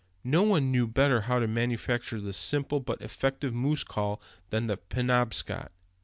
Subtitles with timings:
[0.23, 4.77] No one knew better how to manufacture the simple but effective moose call than the
[4.77, 5.71] Penobscot.